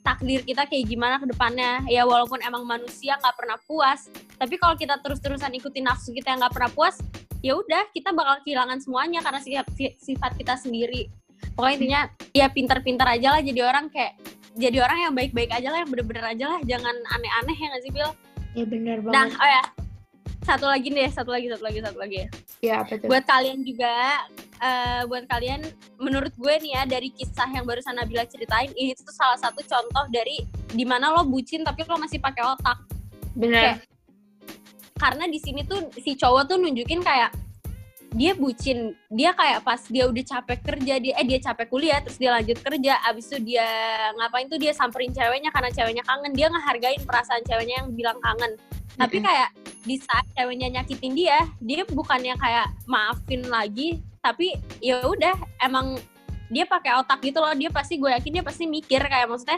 takdir 0.00 0.40
kita 0.40 0.64
kayak 0.64 0.84
gimana 0.88 1.20
ke 1.20 1.28
depannya. 1.28 1.84
Ya 1.86 2.08
walaupun 2.08 2.40
emang 2.40 2.64
manusia 2.64 3.20
nggak 3.20 3.36
pernah 3.36 3.60
puas 3.68 4.08
tapi 4.40 4.56
kalau 4.56 4.72
kita 4.72 4.96
terus-terusan 5.04 5.52
ikutin 5.52 5.84
nafsu 5.84 6.16
kita 6.16 6.32
yang 6.32 6.40
nggak 6.40 6.56
pernah 6.56 6.72
puas 6.72 6.96
ya 7.44 7.56
udah 7.56 7.88
kita 7.92 8.12
bakal 8.12 8.40
kehilangan 8.44 8.80
semuanya 8.80 9.20
karena 9.20 9.40
sifat, 9.40 9.68
sifat 10.00 10.32
kita 10.40 10.56
sendiri. 10.56 11.12
Pokoknya 11.52 11.76
intinya 11.76 12.00
ya 12.32 12.46
pintar-pintar 12.48 13.04
aja 13.12 13.36
lah 13.36 13.40
jadi 13.44 13.60
orang 13.64 13.92
kayak 13.92 14.16
jadi 14.56 14.80
orang 14.80 14.98
yang 15.08 15.12
baik-baik 15.12 15.52
aja 15.52 15.68
lah 15.68 15.78
yang 15.84 15.90
bener-bener 15.92 16.24
aja 16.24 16.44
lah. 16.56 16.60
Jangan 16.64 16.96
aneh-aneh 17.16 17.56
ya 17.56 17.66
nggak 17.68 17.82
sih 17.84 17.92
Bil? 17.92 18.10
ya 18.50 18.66
benar 18.66 18.98
Nah 19.06 19.30
banget. 19.30 19.38
oh 19.38 19.46
ya 19.48 19.62
satu 20.50 20.66
lagi 20.66 20.88
deh 20.90 21.10
satu 21.10 21.30
lagi 21.30 21.46
satu 21.46 21.64
lagi 21.64 21.78
satu 21.78 21.98
lagi. 21.98 22.16
Ya 22.58 22.82
apa 22.82 22.98
tuh? 22.98 23.06
Buat 23.06 23.24
kalian 23.24 23.62
juga 23.62 23.92
eh, 24.58 25.02
buat 25.06 25.24
kalian 25.30 25.60
menurut 26.02 26.34
gue 26.34 26.54
nih 26.58 26.72
ya 26.74 26.82
dari 26.90 27.08
kisah 27.14 27.46
yang 27.54 27.62
barusan 27.62 27.94
Nabila 27.94 28.26
ceritain 28.26 28.74
ini 28.74 28.98
tuh 28.98 29.14
salah 29.14 29.38
satu 29.38 29.62
contoh 29.62 30.04
dari 30.10 30.42
di 30.74 30.82
mana 30.82 31.14
lo 31.14 31.22
bucin 31.22 31.62
tapi 31.62 31.86
lo 31.86 31.96
masih 31.96 32.18
pakai 32.18 32.42
otak. 32.42 32.78
Benar 33.38 33.86
karena 35.00 35.24
di 35.24 35.40
sini 35.40 35.64
tuh 35.64 35.88
si 35.96 36.12
cowok 36.12 36.42
tuh 36.44 36.56
nunjukin 36.60 37.00
kayak 37.00 37.32
dia 38.12 38.36
bucin. 38.36 38.92
Dia 39.08 39.32
kayak 39.32 39.64
pas 39.64 39.80
dia 39.88 40.04
udah 40.04 40.24
capek 40.26 40.58
kerja 40.60 40.94
dia 41.00 41.14
eh 41.16 41.24
dia 41.24 41.40
capek 41.40 41.66
kuliah 41.72 42.02
terus 42.04 42.20
dia 42.20 42.36
lanjut 42.36 42.58
kerja 42.60 43.00
abis 43.08 43.32
itu 43.32 43.54
dia 43.54 43.64
ngapain 44.18 44.50
tuh 44.50 44.60
dia 44.60 44.76
samperin 44.76 45.14
ceweknya 45.14 45.48
karena 45.48 45.70
ceweknya 45.72 46.04
kangen. 46.04 46.36
Dia 46.36 46.52
ngehargain 46.52 47.00
perasaan 47.06 47.42
ceweknya 47.48 47.80
yang 47.80 47.88
bilang 47.96 48.18
kangen 48.20 48.60
tapi 49.00 49.16
kayak 49.24 49.50
di 49.88 49.96
saat 49.96 50.28
ceweknya 50.36 50.68
nyakitin 50.80 51.12
dia 51.16 51.38
dia 51.64 51.82
bukannya 51.88 52.36
kayak 52.36 52.68
maafin 52.84 53.48
lagi 53.48 54.04
tapi 54.20 54.52
ya 54.84 55.00
udah 55.00 55.32
emang 55.64 55.96
dia 56.50 56.66
pakai 56.66 56.98
otak 56.98 57.22
gitu 57.22 57.38
loh. 57.40 57.54
Dia 57.54 57.70
pasti 57.70 57.96
gue 57.96 58.10
yakin 58.10 58.42
dia 58.42 58.44
pasti 58.44 58.66
mikir 58.66 59.00
kayak 59.00 59.30
maksudnya 59.30 59.56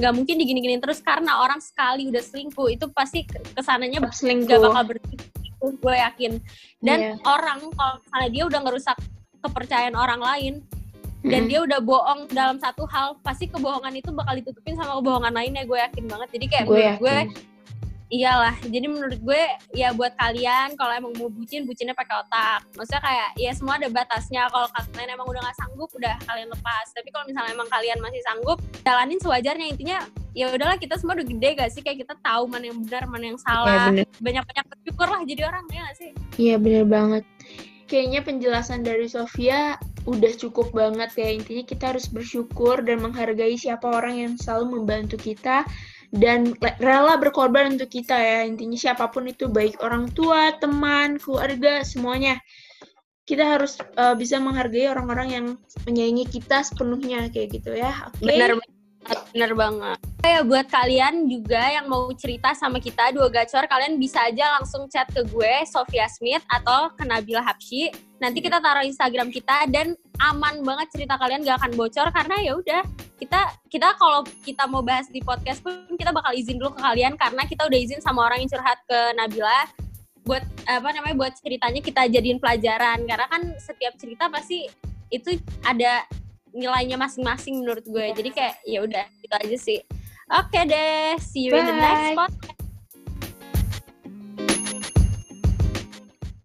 nggak 0.00 0.12
mungkin 0.16 0.34
digini-giniin 0.40 0.80
terus 0.80 1.04
karena 1.04 1.44
orang 1.44 1.60
sekali 1.60 2.08
udah 2.08 2.24
selingkuh 2.24 2.72
itu 2.72 2.88
pasti 2.96 3.28
ke 3.28 3.60
sananya 3.60 4.00
selingkuh 4.08 4.48
nggak 4.48 4.60
bakal 4.64 4.84
berhenti 4.88 5.16
gue 5.60 5.94
yakin. 5.94 6.32
Dan 6.80 6.98
Iya. 6.98 7.14
orang 7.28 7.60
kalau 7.76 7.94
misalnya 8.00 8.30
dia 8.32 8.44
udah 8.48 8.60
ngerusak 8.64 8.96
kepercayaan 9.44 9.96
orang 9.96 10.20
lain 10.24 10.54
dan 11.20 11.44
Mm-mm. 11.44 11.50
dia 11.52 11.60
udah 11.60 11.78
bohong 11.84 12.20
dalam 12.32 12.56
satu 12.56 12.88
hal 12.88 13.20
pasti 13.20 13.44
kebohongan 13.44 13.92
itu 13.92 14.08
bakal 14.08 14.32
ditutupin 14.40 14.72
sama 14.80 14.96
kebohongan 15.04 15.36
lainnya 15.36 15.68
gue 15.68 15.76
yakin 15.76 16.04
banget. 16.08 16.28
Jadi 16.32 16.46
kayak 16.48 16.64
gue 16.64 16.84
gue 16.96 17.16
iyalah 18.10 18.58
jadi 18.66 18.86
menurut 18.90 19.18
gue 19.22 19.42
ya 19.70 19.94
buat 19.94 20.12
kalian 20.18 20.74
kalau 20.74 20.92
emang 20.98 21.14
mau 21.16 21.30
bucin 21.30 21.62
bucinnya 21.64 21.94
pakai 21.94 22.20
otak. 22.26 22.66
Maksudnya 22.74 23.02
kayak 23.02 23.28
ya 23.38 23.50
semua 23.54 23.78
ada 23.78 23.88
batasnya. 23.88 24.50
Kalau 24.50 24.66
kalian 24.74 25.10
emang 25.14 25.26
udah 25.30 25.40
nggak 25.40 25.58
sanggup 25.58 25.90
udah 25.94 26.14
kalian 26.26 26.48
lepas. 26.50 26.86
Tapi 26.92 27.08
kalau 27.14 27.24
misalnya 27.30 27.50
emang 27.54 27.70
kalian 27.70 27.98
masih 28.02 28.22
sanggup 28.26 28.58
jalanin 28.82 29.18
sewajarnya. 29.22 29.66
Intinya 29.70 29.98
ya 30.34 30.50
udahlah 30.50 30.78
kita 30.78 30.98
semua 30.98 31.18
udah 31.18 31.26
gede 31.26 31.48
gak 31.58 31.70
sih? 31.70 31.82
Kayak 31.82 32.06
kita 32.06 32.14
tahu 32.22 32.42
mana 32.50 32.64
yang 32.70 32.78
benar 32.82 33.04
mana 33.06 33.24
yang 33.30 33.38
ya 33.38 33.46
salah. 33.46 33.82
Benar 33.94 34.06
banyak 34.18 34.44
banyak 34.44 34.66
bersyukur 34.66 35.06
lah 35.06 35.20
jadi 35.24 35.42
orang 35.46 35.64
ya 35.70 35.80
gak 35.86 35.96
sih? 35.96 36.10
Iya 36.38 36.54
bener 36.58 36.84
banget. 36.86 37.24
Kayaknya 37.90 38.20
penjelasan 38.22 38.86
dari 38.86 39.10
Sofia 39.10 39.74
udah 40.06 40.32
cukup 40.38 40.70
banget 40.70 41.10
ya. 41.18 41.28
Intinya 41.34 41.64
kita 41.66 41.84
harus 41.94 42.06
bersyukur 42.06 42.82
dan 42.86 43.02
menghargai 43.02 43.58
siapa 43.58 43.86
orang 43.86 44.14
yang 44.18 44.32
selalu 44.38 44.82
membantu 44.82 45.18
kita 45.18 45.66
dan 46.10 46.58
rela 46.82 47.14
berkorban 47.18 47.78
untuk 47.78 47.90
kita 47.90 48.18
ya. 48.18 48.42
Intinya 48.46 48.78
siapa 48.78 49.10
pun 49.10 49.30
itu 49.30 49.46
baik 49.46 49.78
orang 49.82 50.10
tua, 50.10 50.54
teman, 50.58 51.16
keluarga, 51.22 51.86
semuanya. 51.86 52.38
Kita 53.26 53.46
harus 53.46 53.78
uh, 53.94 54.18
bisa 54.18 54.42
menghargai 54.42 54.90
orang-orang 54.90 55.28
yang 55.30 55.46
menyayangi 55.86 56.26
kita 56.26 56.66
sepenuhnya 56.66 57.30
kayak 57.30 57.62
gitu 57.62 57.78
ya. 57.78 58.10
Oke. 58.10 58.26
Bener 58.26 58.58
banget, 58.58 59.18
bener 59.30 59.52
banget. 59.54 59.98
Ya 60.26 60.42
buat 60.42 60.66
kalian 60.66 61.30
juga 61.30 61.62
yang 61.62 61.86
mau 61.86 62.10
cerita 62.18 62.58
sama 62.58 62.82
kita 62.82 63.14
dua 63.14 63.30
gacor, 63.30 63.70
kalian 63.70 64.02
bisa 64.02 64.26
aja 64.26 64.58
langsung 64.58 64.90
chat 64.90 65.06
ke 65.14 65.22
gue 65.30 65.52
Sofia 65.70 66.10
Smith 66.10 66.42
atau 66.50 66.90
ke 66.98 67.06
Nabila 67.06 67.46
Habsyi. 67.46 67.94
Nanti 68.18 68.42
kita 68.42 68.58
taruh 68.58 68.82
Instagram 68.82 69.30
kita 69.30 69.70
dan 69.70 69.94
aman 70.18 70.66
banget 70.66 70.90
cerita 70.90 71.14
kalian 71.16 71.46
gak 71.46 71.62
akan 71.62 71.72
bocor 71.78 72.10
karena 72.10 72.36
ya 72.42 72.52
udah 72.58 72.82
kita 73.20 73.40
kita 73.68 73.88
kalau 74.00 74.24
kita 74.40 74.64
mau 74.64 74.80
bahas 74.80 75.06
di 75.12 75.20
podcast 75.20 75.60
pun 75.60 75.76
kita 75.94 76.08
bakal 76.08 76.32
izin 76.32 76.56
dulu 76.56 76.72
ke 76.72 76.80
kalian 76.80 77.20
karena 77.20 77.44
kita 77.44 77.68
udah 77.68 77.78
izin 77.78 78.00
sama 78.00 78.24
orang 78.24 78.40
yang 78.40 78.50
curhat 78.50 78.80
ke 78.88 78.98
Nabila 79.12 79.68
buat 80.24 80.44
apa 80.64 80.88
namanya 80.96 81.16
buat 81.16 81.32
ceritanya 81.36 81.80
kita 81.84 82.08
jadiin 82.08 82.40
pelajaran 82.40 83.04
karena 83.04 83.26
kan 83.28 83.42
setiap 83.60 83.92
cerita 84.00 84.32
pasti 84.32 84.68
itu 85.12 85.36
ada 85.66 86.06
nilainya 86.54 86.98
masing-masing 86.98 87.62
menurut 87.62 87.84
gue. 87.86 88.06
Jadi 88.14 88.30
kayak 88.30 88.56
ya 88.66 88.78
udah 88.82 89.06
gitu 89.22 89.34
aja 89.34 89.56
sih. 89.58 89.78
Oke 90.30 90.62
deh, 90.62 91.18
see 91.18 91.50
you 91.50 91.54
in 91.58 91.66
the 91.66 91.74
next 91.74 92.14
Bye. 92.14 92.18
podcast. 92.26 92.59